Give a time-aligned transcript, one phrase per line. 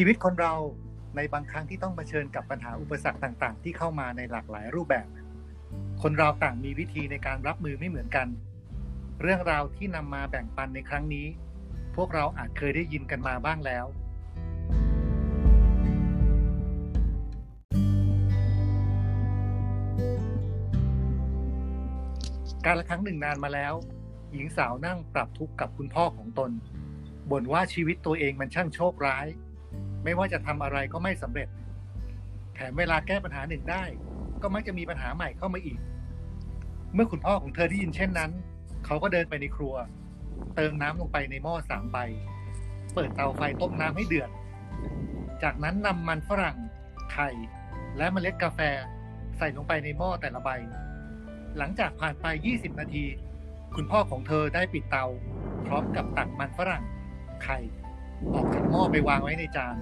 [0.00, 0.54] ชีวิตคนเรา
[1.16, 5.08] ในบางครั้งที่ต้องเผชิญกับปัญหาอุปสรรคต่าง ๆ ที่เข้ามาในหลากหลายรูปแบบ
[6.02, 8.28] คนเราต่างมีวิธีในการรับมือไม่เหมือนกัน
[9.22, 11.26] เรื่องราวที่นำมาแบ่งปันในครั้งนี้
[11.96, 13.86] พวกเราอาจเคยได้ยินกันมาบ้างแล้ว
[22.64, 23.74] การละครั้งหนึ่งนานมาแล้ว
[24.32, 26.50] หญิงสาวนั่งปรับทุกข์กับคุณพ่อของตน
[27.30, 29.28] บ่นว่าชีวิตตัวเองมันช่างโชคร้าย
[30.06, 31.48] ไม่ว่าจะทำอะไรก็ไม่สำเร็จ
[32.54, 33.84] แถมเวลาแก้ปัญหาหนึ่งได้
[34.42, 35.78] ก็มักจะมีปัญหาใหม่เข้ามาอีก
[36.94, 38.30] เมื่อคุณพ่อของเธอได้ยินเช่นนั้น
[38.84, 39.74] เขาก็เดินไปในครัว
[40.56, 41.98] เติมน้ำลงไปในหม้อสามใบ
[42.94, 44.30] เปิดเตาไฟต้มน้ำให้เดือด
[45.42, 46.56] จากนั้นนำมันฝรั่ง
[47.12, 47.28] ไข่
[47.96, 48.60] และเมล็ดกาแฟ
[49.38, 50.50] ใส่ลงไปในหม้อแต่ละใบ
[51.58, 53.04] หลังจากผ่านไป 20 นาที
[53.76, 55.06] คุณพ่อของเธอได้ปิดเตา
[55.66, 56.84] พร้อมกับตักมันฝรั่ง
[57.44, 57.58] ไข่
[58.34, 59.76] ออกจากหม้อไปวางไว้ในจาน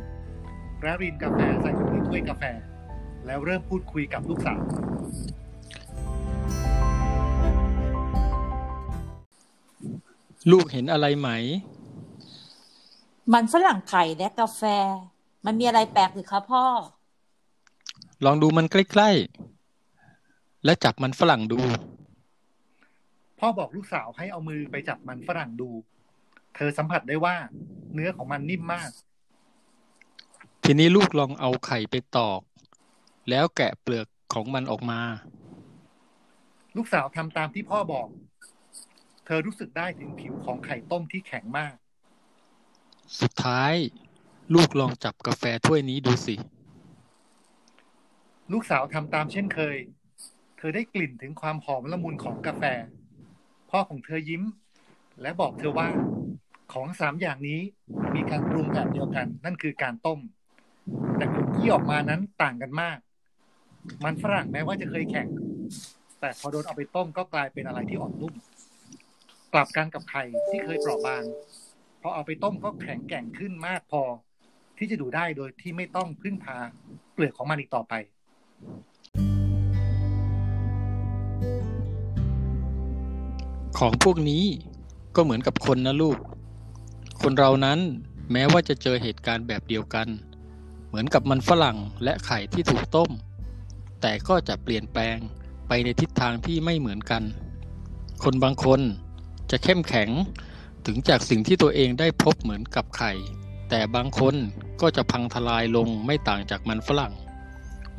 [0.83, 2.43] แล้วรินกาแฟใส่ลงในถ้วยกาแฟ
[3.27, 4.63] แล้วเริ่มพูดคุยกับลูกสาว
[10.51, 11.29] ลูกเห็นอะไรไหม
[13.33, 14.63] มันฝรั่งไข่และกาแฟ
[15.47, 16.65] มันมีอะไรแปลกหรือคะพ่อ
[18.25, 21.61] ลองดูมันใกล้ๆ และจับมันฝรั่งดู
[23.39, 25.69] พ่อบอกลูกสาวให้เอามือไปจับมันฝรั่งดู
[26.55, 27.37] เธอสัมผัสได้ว่า
[27.95, 28.91] เนื้อของมันนิ่มมาก
[30.67, 32.41] ทีนี้ลูกลองเอาไข่ไปตอก
[33.31, 35.01] แล้วแกะเปลือกของมันออกมา
[36.77, 38.09] ลูกสาวทำตามที่พ่อบอก
[39.25, 41.75] เธอรู้สึกได้ถึงผิวของไข่ต้มที่แข็งมาก
[43.21, 43.75] สุดท้าย
[44.55, 46.37] ลูกลองจับกาแฟถ้วยนี้ดูสิ
[48.53, 49.77] ลูกสาวทำตามเช่นเคย
[50.57, 52.65] เธอได้กลิ่นถึงความหอมละมุนของกาแฟ
[53.71, 54.43] พ่อของเธอยิ้ม
[55.23, 55.89] และบอกเธอว่า
[56.73, 57.61] ของสามอย่างนี้
[58.15, 60.21] มีการปรุงแบบเดียวกัน นั่นคือการต้ม
[61.17, 62.99] แต่ผลที่ออกมานั้นต่างกันมาก
[64.05, 65.29] มันฝรั่งแม้ว่าจะเคยแข็ง
[66.21, 68.35] แต่พอโดนเอาไปต้มก็กลายเป็นอะไรที่อ่อนนุ่ม
[69.53, 71.23] กลับกันกับไข่ที่เคยเปราะบาง
[72.03, 74.03] พอเอาไปต้มก็แข็งแกร่งขึ้นมากพอ
[74.79, 76.57] ที่จะดูได้โดยที่ไม่ต้องพึ่งพา
[77.13, 77.95] เปลือกของมันอีกต่อไป
[83.79, 84.45] ของพวกนี้
[85.17, 86.19] ก็เหมือนกับคนนะลูก
[87.23, 87.79] คนเรานั้น
[88.33, 90.09] แม้ว่าจะเจอเหตุการณ์แบบเดียวกัน
[90.95, 93.11] เหมือนกับมันฝรั่งและไข่ที่ถูกต้ม
[94.01, 95.17] แต่ก็จะเปลี่ยนแปลง
[95.69, 97.23] ไปในทิศทางที่ไม่เหมือนกัน
[98.25, 98.81] คนบางคน
[99.51, 100.09] จะเข้มแข็ง
[100.87, 103.13] ถึงจากสิ่งที่ตัวเองได้พบเหมือนกับไข่
[103.71, 104.35] แต่บางคน
[104.81, 107.13] ก็จะพังทลายลงไม่ต่างจากมันฝรั่ง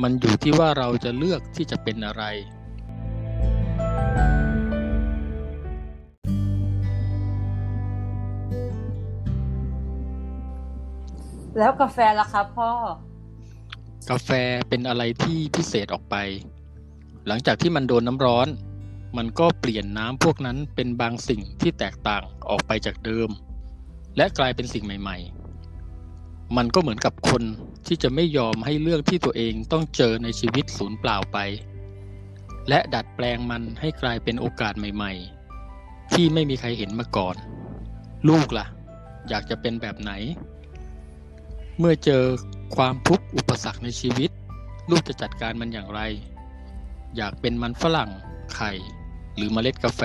[0.01, 2.23] มันอยู่ที่ว่าเราจะเลือกที่จะเป็นอะไร
[11.57, 12.71] แล้วกาแฟล่ะครับพ่อ
[14.09, 14.29] กาแฟ
[14.69, 16.15] เป็นอะไรที่พิเศษออกไป
[17.27, 18.47] หลังจากที่มันโดนน้ำร้อน
[19.17, 23.29] มันก็เปลี่ยนน้ำพวกนั้นเป็นบางสิ่งที่แตกต่างออกไปจากเดิม
[24.17, 25.17] และกลายเป็นสิ่งใหม่
[25.87, 27.43] ๆ มันก็เหมือนกับคน
[27.87, 31.37] ที่จะไม่ยอมให้เรื่องที่ตัวเองต้องเจอในชีวิตสูญเปล่าไป
[32.69, 35.11] และดัดแปลงมันให้กลายเป็นโอกาสใหม่
[35.63, 37.35] ๆ ที่ไม่มีใครเห็นมาก่อน
[38.29, 38.65] ลูกล่ะ
[39.29, 40.11] อยากจะเป็นแบบไหน
[41.79, 42.23] เมื่อเจอ
[42.75, 44.31] ความทุกข์อุปสรรคในชีวิต
[44.89, 46.01] ลูกจะจัดการมันอย่างไร
[47.15, 48.09] อยากเป็นมันฝรั่ง
[48.55, 48.71] ไข่
[49.35, 50.01] หรือเมล็ดกาแฟ